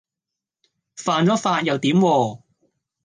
[0.95, 2.41] 犯咗法又點喎